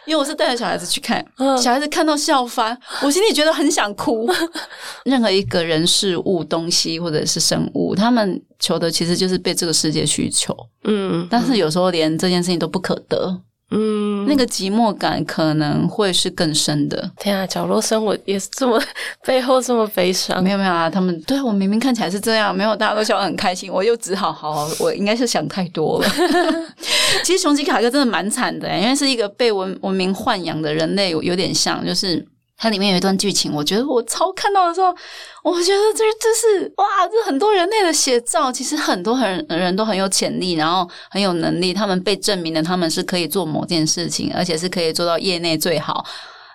[0.05, 1.23] 因为我是带着小孩子去看，
[1.61, 4.25] 小孩子看到笑翻，我心里觉得很想哭。
[5.03, 10.55] 任何一个人、事物、东西或者是生物，他们求的其实就是被这个世界需求。
[10.85, 13.41] 嗯，但是有时候连这件事情都不可得。
[14.29, 17.11] 嗯，那个寂寞感可能会是更深的。
[17.17, 18.81] 天啊，角落生活也是这么
[19.25, 20.43] 背后这么悲伤。
[20.43, 26.09] 没有没有啊，他们对我明明看起来是这样，没有大家都笑得很开心，我又只好好，我应该是想太多了。
[27.23, 32.25] 其实雄鸡卡哥真的蛮惨的，因为是一个被文文明豢养的人类，有点像就是。
[32.59, 34.93] 它里面有一段剧情，我觉得我超看到的时候，
[35.43, 38.51] 我觉得这这是哇，这很多人类的写照。
[38.51, 46.05] 其实很多很人都很有潜力，然后很有能力，他们被证明了他们是可以做某件事情，而且是可以做到业内最好。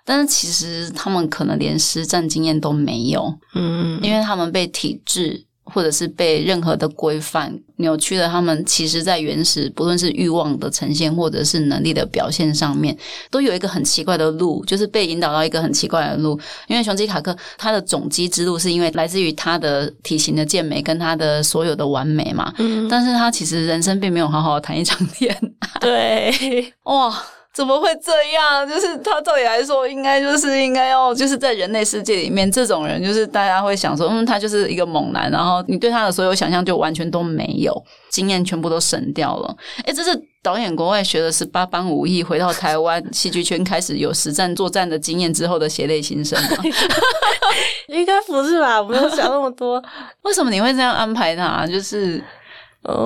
[0.04, 5.46] 但是其实他们可能连实战经验都没有，嗯，因为他们被体制。
[5.64, 12.96] 或者是被任何的规范扭曲了，他们其实，在原始不论是欲望的呈现，或者是能力的表现上面，
[13.31, 16.38] 都有一个很奇怪的路，就是被引导到一个很奇怪的路。
[16.68, 22.53] 因为雄鸡卡克他的种鸡之路，是因为来自于他的体型的健美跟他的所有的完美嘛。
[22.59, 25.81] 嗯，但是他其实人生并没有好好谈一场恋爱。
[25.81, 27.14] 对， 哇。
[27.54, 28.68] 怎么会这样？
[28.68, 37.72] 就是他照理来说，应该就是应该要就是在人类世界里面，这种人就是大家会想说，嗯，他就是一个猛男，然后你对他的所有想象就完全都没有，
[38.10, 39.56] 经验全部都省掉了。
[39.84, 40.10] 哎，这是
[40.42, 46.56] 导演国外学的十八般武艺，回到台湾戏剧圈开始有实战作战的经验之后的血泪新生吗？
[47.86, 48.82] 应该不是吧？
[48.82, 49.80] 没有想那么多。
[50.22, 51.64] 为什么你会这样安排他？
[51.64, 52.20] 就是。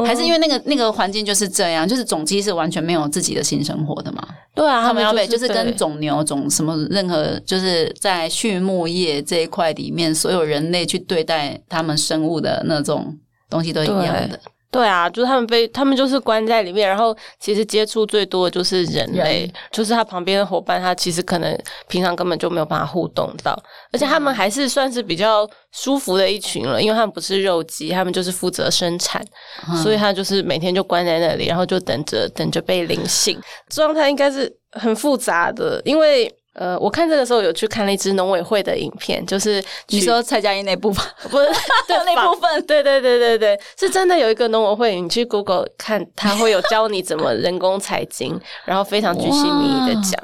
[0.04, 4.26] 还是因为那个那个环境就是这样，就是种鸡是完全没有自己的性生活的嘛？
[4.54, 13.16] 对啊，他们要被就是跟种牛种什么任何就是在畜牧业这一块里面，所有人类去对待他们生物的那种
[13.48, 14.40] 东西都一样的。
[14.70, 23.58] 对啊，就是他们被他们就是关在里面，然后其实接触最多的就是人类，就是他旁边的伙伴，他其实可能平常根本就没有办法互动到，
[23.92, 29.24] 而且他们还是算是比较舒服的一群了，因为他们不是肉鸡，他们就是负责生产，
[29.82, 33.40] 所以他就是每天就关在那里，然后就等着等着被灵性。
[33.70, 41.46] 状态，应该是很复杂的，因为呃，我看这个时候有去看了一支农委会的影片，就是你说蔡佳音那部分， 不是
[41.86, 50.20] 对那部分对对对对对，是真的有一个农委会，你去 Google 看，他会有教你怎么人工采精，然后非常具细迷的讲，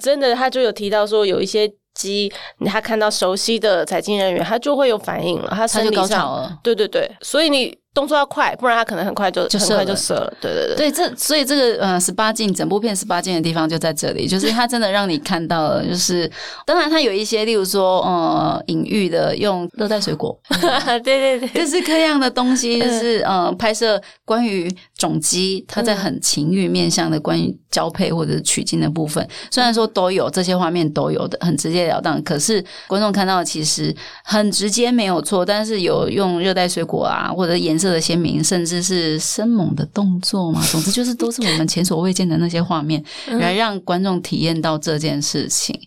[0.00, 2.30] 真的他就有提到说有一些鸡，
[2.66, 6.58] 他看到熟悉的采精人员，他就会有反应了，他他就高生理上潮了。
[6.62, 10.32] 对对对，所以你动作要快，不然他可能很快就很就很快就射了。
[10.40, 16.30] 对对对，对，这所以这个呃十八禁，整部片十八禁的地方就在这里，就是它真的让你看到了，就是
[16.64, 20.38] 当然它有一些，例如说呃隐喻的用热带水果，
[21.02, 45.78] 对对对，各式各样的东西，就是呃拍摄关于种鸡，它在很情欲面向的关于交配或者是取经的部分，虽然说都有这些画面都有的很直截了当，可是观众看到其实很直接没有错，但是有用热带水果啊，或者颜色的鲜明，甚至是生猛的动作嘛， 总之就是都是我们前所未见的那些画面，来让观众体验到这件事情。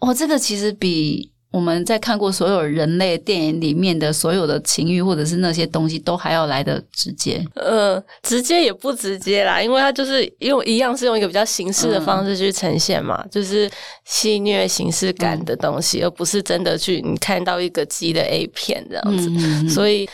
[0.00, 7.42] 哦，这个其实比我们在看过所有人类电影里面的所有的情欲或者是那些东西都还要来的直接。
[7.54, 13.70] 呃，直接也不直接啦，因为它就是用一样是用一个比较形式的方式去呈现嘛，就是
[14.04, 19.30] 戏虐形式感的东西，而不是真的去你看到一个鸡的 A 片这样子。
[19.30, 20.08] 嗯，所以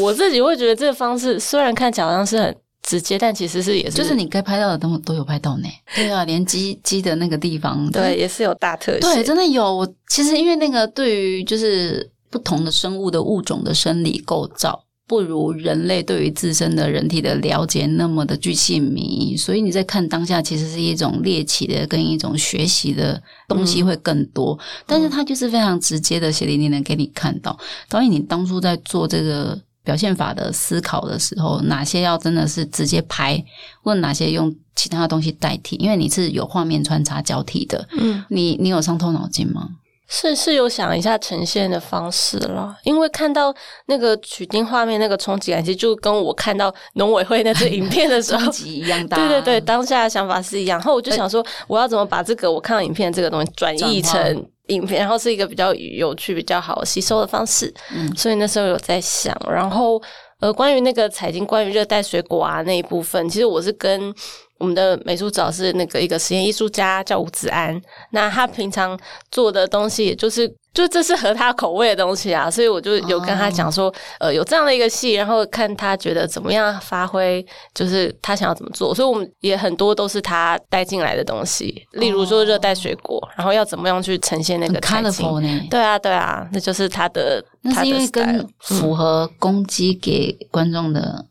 [0.00, 5.68] 我自己会觉得这个方式虽然看起来好像是很直接，但其实是也是就是你该拍到的都都有拍到呢。
[5.94, 9.00] 对啊，连鸡鸡的那个地方，对，也是有大特写。
[9.00, 9.76] 对，真的有。
[9.76, 14.84] 我其实因为那个对于就是不同的生物的物种的生理构造。
[15.08, 27.56] 不如人类对于自身的人体的了解那么的具细迷，所以你在看当下其实是一种猎奇的跟一种学习的东西会更多，但是它就是非常直接的血淋淋的给你看到。
[27.88, 33.42] 导演，你当初在做这个表现法的思考的时候，哪些要真的是直接拍，
[33.82, 35.76] 或者哪些用其他的东西代替？
[35.76, 39.68] 因为你是有画面穿插交替的，嗯，你你有伤透脑筋吗？
[40.08, 43.54] 是是有想一下呈现的方式了，因为看到
[43.86, 49.16] 那个取经画面那个冲击感，其实就跟我看到农委会那支影片的时候 冲击一样大。
[49.16, 50.78] 对对对，当下的想法是一样。
[50.78, 57.72] 然后我就想说，我要怎么把这个我看到影片这个东西转译成影片，然后是一个比较有趣、比较好吸收的方式。
[57.92, 60.00] 嗯所以那时候有在想，然后
[60.40, 64.14] 呃，关于那个财经，关于热带水果啊那一部分，其实我是跟
[64.58, 68.98] 我们的美术指导是那个一个实验艺术家叫吴子安，那他平常
[69.30, 85.62] 做的东西，就是就这是合他口味的东西啊，所以我就有跟他讲说，呃，有这样的一个戏，然后看他觉得怎么样发挥，就是他想要怎么做，所以我们也很多都是他带进来的东西，例如说热带水果，然后要怎么样去呈现那个采经 colorful 呢。
[85.70, 91.24] 对啊，对啊，那就是他的，那是因为他的 style 跟符合公鸡给观众的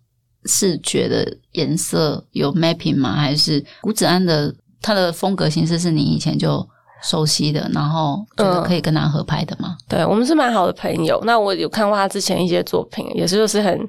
[0.46, 3.14] 视觉的颜色有 mapping 吗？
[3.16, 6.68] 还是古子安的他的风格形式是你以前就
[7.06, 9.78] 熟悉的，然后觉得可以跟他合拍的吗？
[9.88, 11.22] 对我们是蛮好的朋友。
[11.24, 13.88] 那我有看过他之前一些作品，也是就是很。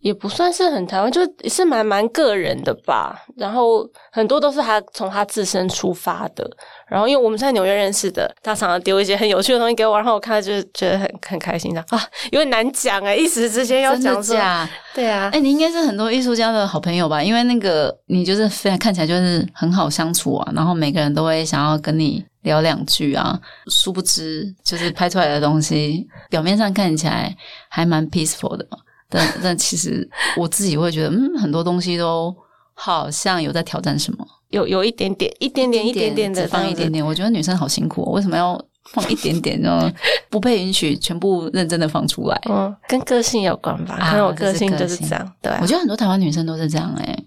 [0.00, 3.22] 也不算是很台湾，就是蛮蛮个人的吧。
[3.36, 6.50] 然后很多都是他从他自身出发的。
[6.88, 12.00] 然后因为我们是在纽约认识的，他常常丢一些很有趣的东西给我，然后我看了就是觉得很很开心的啊，
[12.32, 14.66] 有点难讲哎，一时之间要讲说，假？
[14.94, 17.22] 对啊哎、，你应该是很多艺术家的好朋友吧？
[17.22, 23.40] 因为那个你就是非常看起来就是很好相处啊，然后每个人都会想要跟你聊两句啊。
[23.68, 27.36] 殊不知，就是拍出来的东西表面上看起来
[27.68, 32.34] 还蛮 peaceful 的嘛，但 但其实我自己会觉得，嗯，很多东西都
[32.74, 37.04] 好像有在挑战什么，有有一点点，一点点，一点点的放一点点。
[37.04, 38.60] 我觉得女生好辛苦、哦，为什么要
[38.92, 39.92] 放一点点呢？
[40.30, 42.40] 不被允许全部认真的放出来。
[42.48, 47.24] 嗯，跟个性有关吧，啊可能我个性个性就是这样，对啊我觉得很多台湾女生都是这样哎、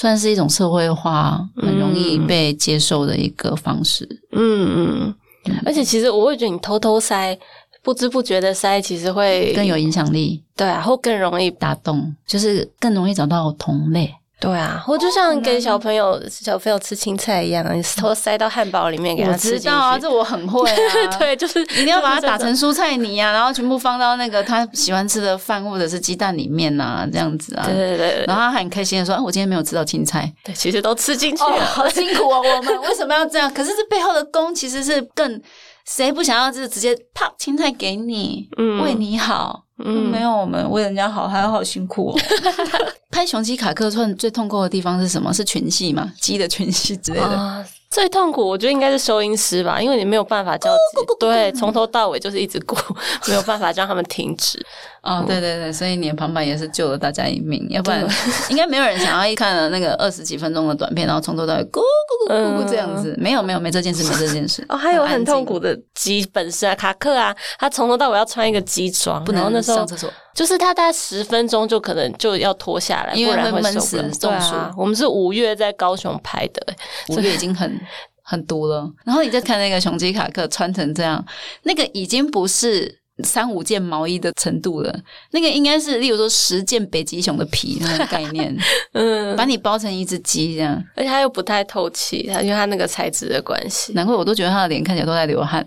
[0.00, 4.08] 算是一种社会化很容易被接受的一个方式。
[4.32, 7.38] 嗯嗯，而且其实我会觉得你偷偷塞，
[7.82, 14.10] 不知不觉的塞，其实会更有影响力，对啊，会更容易打动，就是更容易找到同类。
[14.40, 19.64] 对啊，或就像给小朋友小朋友吃青菜一样，你偷塞到汉堡里面给他吃进去。
[19.64, 21.18] 知道啊，这我很会啊。
[21.18, 27.64] 对， 就是一定要把它打成蔬菜泥啊，然后全部放到那个他喜欢吃的饭或者是鸡蛋里面呐、这样子啊。
[27.66, 30.32] 对对对对然后他很开心的说：“啊，我今天没有吃到青菜。
[30.42, 31.64] 对，其实都吃进去哦，了。
[31.66, 33.52] 好辛苦哦，我们为什么要这样？
[33.52, 35.38] 可是这背后的功其实是更，
[35.86, 39.64] 谁不想要就是直接啪青菜给你，嗯为你好。
[39.84, 42.20] 嗯没有，我们为人家好，还要好辛苦哦。
[43.10, 45.32] 拍雄鸡卡克串最痛苦的地方是什么？
[45.32, 46.12] 是群戏嘛？
[46.20, 47.26] 鸡的群戏之类的。
[47.26, 50.70] 啊，最痛苦我觉得应该是收音师吧，因为你没有办法叫
[51.18, 52.76] 对从头到尾就是一直鼓，
[53.26, 54.64] 没有办法让他们停止。
[55.02, 58.06] 哦，对对对，所以你的旁白也是救了大家一命，要不然
[58.50, 63.14] 应该没有人想要一看了那个二十几分钟的短片，然后从头到尾咕咕咕咕咕这样子。
[63.18, 64.64] 没有没有没这件事， 没这件事。
[64.68, 70.10] 哦，还有很痛苦的鸡本身啊，卡克啊，他从头到尾要穿一个鸡装，不能然后那时候上厕所。
[70.32, 76.76] 就是他大概十分钟就可能就要脱下来，因为不然会闷死中暑啊，我们是五月在高雄拍的、欸
[77.08, 77.80] 五月已经很
[78.22, 78.88] 很毒了。
[79.04, 81.22] 然后你再看那个雄鸡卡克穿成这样，
[81.64, 85.00] 那个已经不是三五件毛衣的程度了，
[85.32, 88.56] 那个应该是例如说十件北极熊的皮那种概念，
[88.92, 90.82] 嗯，把你包成一只鸡这样。
[90.94, 95.66] 而且它又不太透气，它因为它那个材质的关系，难怪我都觉得他的脸看起来都在流汗，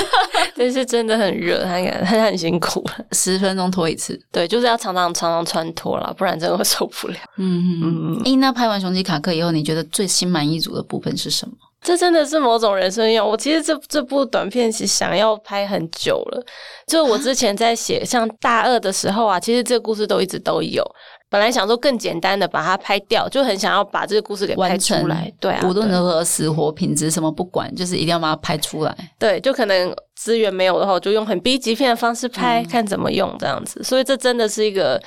[0.56, 3.04] 但是真的很热，他应该他很辛苦了。
[3.12, 4.18] 十分钟脱一次。
[4.30, 7.16] 对，就是要常常常常穿脱了，不然真的会受不了。
[7.36, 8.22] 嗯嗯嗯。
[8.24, 11.54] 诶，那拍完雄鸡卡克以后，你觉得最心满意足的部分是什么？
[11.84, 13.28] 这真的是某种人生用。
[13.28, 16.42] 我其实这这部短片是想要拍很久了，
[16.86, 20.82] 就我之前在写像大二的时候啊，其实这个故事都一直都有。
[21.30, 25.32] 本来想说更简单的把它拍掉，就很想要把这个故事给拍出来。
[25.40, 28.96] 对啊，对无论如何死活品质什么不管，就是一定要把它拍出来。
[29.18, 33.82] 对，就可能资源没有的话，我就用很 B 级片的方式拍，看怎么用这样子。
[33.82, 35.02] 所以这真的是一个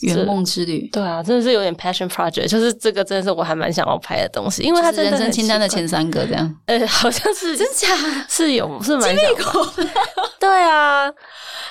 [0.00, 6.56] 圆梦之旅，对啊，真的是有点 passion project，就是这个真的是我还蛮想要拍的东西，因为它真的清单的前三个这样。
[6.66, 7.88] 呃， 好像是 真假？
[8.28, 9.84] 是有是蛮想拍
[10.40, 11.10] 对啊，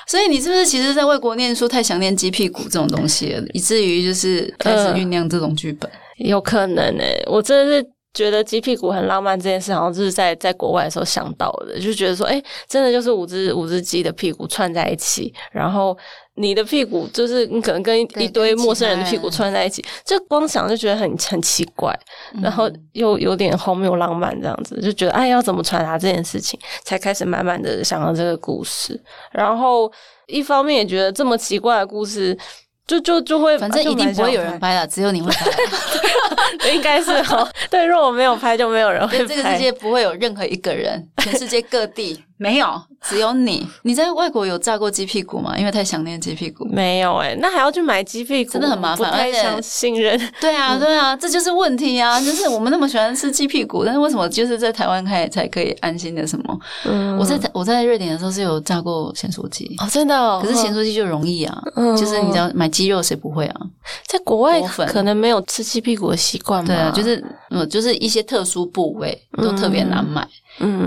[0.06, 5.90] 所以你是不是其实在外国念书太想念鸡屁股这种东西了，以至于就是开始酝酿这种剧本？
[6.16, 15.96] 有可能诶、我真的是觉得鸡屁股很浪漫这件事，好像就是在在国外的时候想到的，就觉得说，哎、真的就是五只五只鸡的屁股串在一起，然后
[16.36, 21.92] 你的屁股就是你可能跟一堆陌生人的屁股串在一起，就光想就觉得很很奇怪，
[22.34, 29.00] 嗯然后又有点荒谬浪漫这样子，就觉得哎要怎么传达这件事情，才开始慢慢的想到这个故事，
[29.32, 29.90] 然后
[30.26, 32.36] 一方面也觉得这么奇怪的故事。
[32.86, 34.58] 就就就会， 反正一定不会有人拍。
[34.58, 35.50] 拍了，只有你会拍。
[36.70, 39.24] 应该是哦，对，如果我没有拍，就没有人会，拍。
[39.24, 42.66] 这个世界不会有任何一个人，全世界各地没有，
[43.02, 43.66] 只有你。
[43.82, 45.56] 你在外国有炸过鸡屁股吗？
[45.56, 46.64] 因为太想念鸡屁股。
[46.64, 50.20] 没有哎、那还要去买鸡屁股，真的很麻烦不太而且相信任。
[50.40, 52.20] 对啊，对啊， 这就是问题啊！
[52.20, 56.58] 就是我们那么喜欢吃鸡屁股，但是为什么就是在台湾开才可以安心的什么？
[56.84, 63.60] 嗯我在我在瑞典的时候是有炸过咸酥鸡，哦，真的、哦，可是咸酥鸡就容易啊，嗯就是你知道买鸡肉谁不会啊？
[64.06, 66.66] 在国外可能没有吃鸡屁股的习惯嘛。
[66.66, 70.28] 对啊，就是嗯，就是一些特殊部位都特别难买，嗯，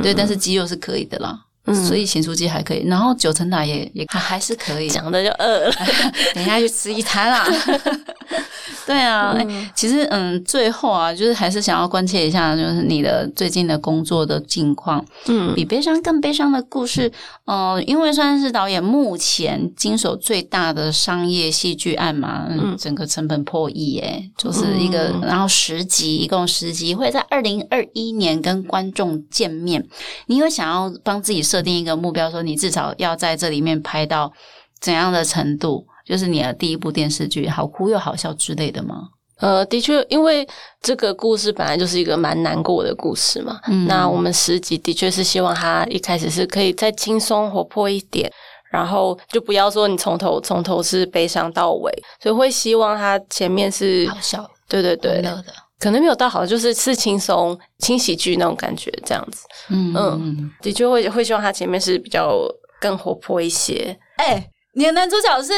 [0.01, 1.39] 对，但是鸡肉是可以的啦。
[1.69, 5.73] 嗯所以咸酥鸡还可以，然后九层塔也也还还是可以，讲的就饿了。
[6.33, 7.45] 等一下去吃一餐啦。
[8.87, 15.03] 对啊，哎、其实嗯，最后啊，就是还是想要关切一下，就是你的最近的工作的近况。
[15.27, 17.11] 嗯比悲伤更悲伤的故事，
[17.47, 29.85] 嗯、因为算是导演目前经手最大的商业戏剧案嘛，嗯，整个成本破亿耶，就是一个，然后十集，一共十集，会在二零二一年跟观众见面。
[30.27, 34.31] 你有想要帮自己设定一个目标，说你至少要在这里面拍到
[34.79, 35.85] 怎样的程度？
[36.07, 39.09] 就是你的第一部电视剧，好哭又好笑之类的吗？
[39.39, 40.47] 呃，的确，因为
[40.81, 43.59] 这个故事本来就是一个蛮难过的故事嘛。
[43.67, 48.31] 嗯那我们十集的确是希望他一开始是可以再轻松活泼一点，
[48.71, 59.45] 然后就不要说你从头从头是悲伤到尾，所以会希望他前面是好笑、对对对欢，乐的，可能没有到好，就是是轻松轻喜剧那种感觉，这样子。
[59.69, 60.51] 嗯嗯嗯。
[60.63, 62.39] 的确会会希望他前面是比较
[62.81, 63.95] 更活泼一些。
[64.15, 65.53] 哎、你的男主角是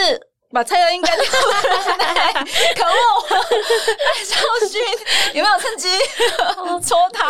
[0.52, 3.38] 把蔡英文干掉的人、可恶！
[3.38, 4.36] 赖少
[4.68, 4.82] 勋
[5.34, 5.90] 有没有趁机
[6.88, 7.28] 戳他？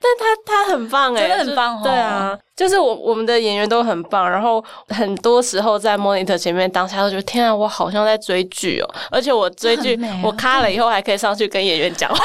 [0.00, 12.22] 但他他很棒哎、真的很棒哦对啊，就是我我们的演员都很棒，然后很多时候在 monitor 前面当下都觉得天啊，我好像在追剧哦，而且我追剧、我卡了以后还可以上去跟演员讲话，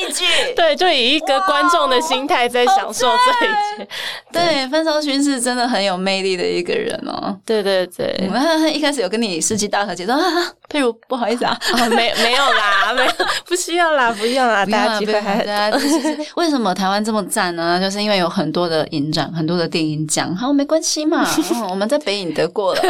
[0.00, 0.24] 另一句，
[0.56, 3.88] 对，就以一个观众的心态在享受这一切。
[4.32, 7.36] 对，范少勋是真的很有魅力的一个人哦。
[7.46, 10.20] 对对对我，们他一开始有跟你世纪大和解说啊，
[10.68, 13.12] 佩如不好意思啊，哦，没没有啦，没有，
[13.46, 15.78] 不需要啦，不用啦，大家机会还很对啊，多。
[15.78, 17.78] 就是为什么台湾这么赞呢？
[17.80, 22.82] 就是因为有很多的影展，很多的电影奖，好没关系嘛，嗯 我们在北影得过了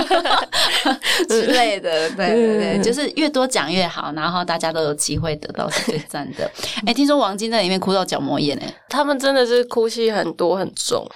[1.28, 6.50] 之类的，对对对，就是越多奖越好，然后大家都有机会得到是最赞的。
[6.86, 11.06] 哎，听说王晶在里面哭到角膜炎哎，他们真的是哭戏很多很重，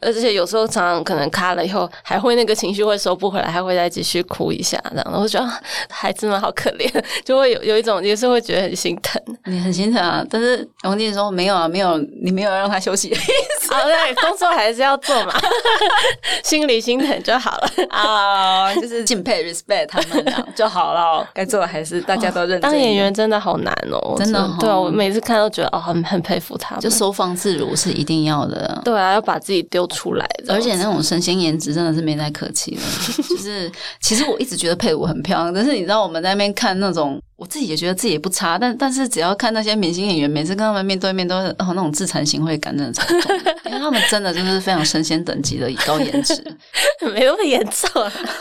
[0.00, 5.10] 而且有时候常常可能卡了以后，还会那个情绪会收不回来，还会再继续哭一下，这样。
[5.12, 6.90] 我就觉得啊孩子们好可怜，
[7.24, 9.20] 就会有有一种也是会觉得很心疼。
[9.46, 13.24] 你很心疼啊，但是王晶说没有啊，没有，你没有让他休息的意思。
[13.74, 15.34] 啊，对，工作还是要做嘛，
[16.44, 21.26] 心里心疼就好了啊，就是敬佩 respect 他们俩就好了。
[21.34, 22.60] 该做的还是大家都认真。
[22.60, 24.48] 当演员真的好难哦，真的。
[24.60, 26.80] 对啊，我每次看都觉得哦，很很佩服他们。
[26.80, 28.80] 就收放自如是一定要的。
[28.84, 32.82] 对啊，要把自己丢出来，而且那种神仙颜值真的是没再客气了。
[33.28, 33.70] 就是
[34.00, 37.20] 其实我一直觉得佩武很漂亮，但是你知道我们在那边看那种。
[37.36, 46.34] 我自己也觉得自己也不差，但但是只要看那些明星演员，每次跟他们面对面都是哦那种自惭形秽感，真的超重，因为他们真的就是非常神仙等级的高颜值，
[47.12, 47.90] 没那么严重，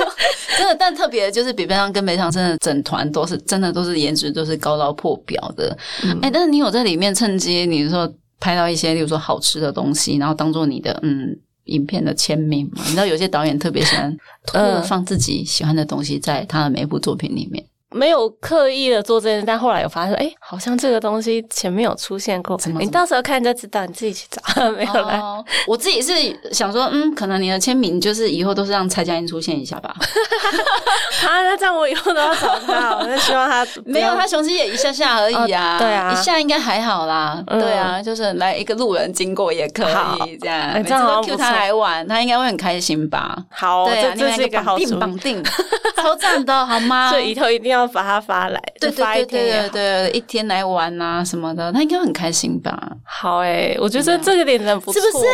[0.58, 0.76] 真的。
[0.78, 5.76] 但特别就是比悲伤跟梅长，真的整团都是真的都是颜值都是高到破表的。
[6.22, 11.36] 哎，但是你有在里面趁机，你说拍到一些，例如说好吃的东西，然后当做你的嗯
[11.66, 12.84] 影片的签名嘛？
[12.86, 14.16] 你知道有些导演特别喜欢
[14.54, 17.66] 呃放自己喜欢的东西在他的每一部作品里面。
[17.94, 22.60] 没有刻意的做这件事，但后来有发现，哎，好像这个东西前面有出现过。
[22.80, 24.42] 你到时候看就知道，你自己去找。
[24.72, 26.14] 没有啦，我自己是
[26.52, 29.94] 想说，嗯，可能你的签名就是以后都是让蔡佳音出现一下吧。
[31.28, 32.98] 啊，那这样我以后都要找他。
[32.98, 35.78] 我就希望他 没有他雄心也一下下而已啊。
[35.78, 37.42] 对啊，一下应该还好啦。
[37.48, 39.84] 对啊，就是来一个路人经过也可
[40.28, 40.74] 以这样。
[40.74, 43.38] 每次都 Q 他来玩，他应该会很开心吧？
[43.50, 45.44] 好，对啊，这是一个绑定绑定，
[45.98, 47.10] 超赞的好吗？
[47.10, 52.92] 所以以后一定要把他发来，对对对对对，一天来玩啊什么的，他应该很开心吧？
[53.04, 55.26] 好哎，我觉得这个点很不错，是不是？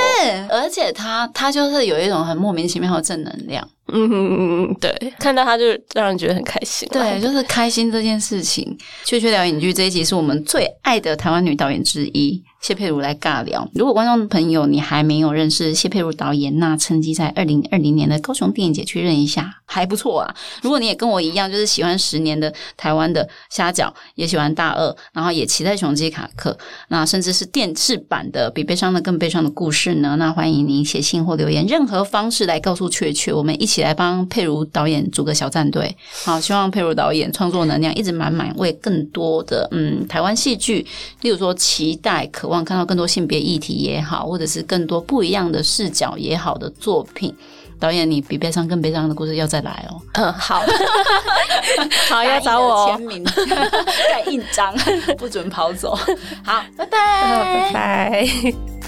[0.50, 3.68] 而且他他就是有一种很莫名其妙的正能量。
[3.92, 6.88] 嗯嗯嗯嗯，对，看到他就让人觉得很开心。
[6.92, 8.78] 对，就是开心这件事情。
[9.04, 12.44] 确确聊影剧这一集是我们最爱的台湾女导演之一。
[12.62, 13.68] 谢佩如来尬聊。
[13.74, 20.36] 如果观众朋友你还没有认识谢佩如导演，那趁机在二零二零年的高雄电影节去认一下，还不错啊。
[20.62, 26.58] 如果你也跟我一样，就是喜欢十年的台湾的虾饺，也喜欢大二，然后也期待雄鸡卡克，
[26.90, 30.18] 那甚至是电视版的比悲伤的更悲伤的故事呢？
[30.20, 35.96] 那欢迎您写信或留言，任何方式来告诉雀雀，我们一起来帮佩如导演组个小战队。
[36.26, 40.86] 好，希望佩如导演创作能量一直满满，为更多的嗯台湾戏剧，
[41.22, 42.49] 例如说期待可。
[42.50, 47.34] 望看到更多性别议题也好，或者是更多不一样的视角也好的作品，
[47.80, 50.02] 导演，你比悲伤更悲伤的故事要再来哦。
[50.14, 50.62] 嗯，好，
[52.10, 53.24] 好要找我签名，
[54.12, 54.76] 盖印章，
[55.18, 55.96] 不准跑走。
[56.44, 58.79] 好，拜拜，拜拜。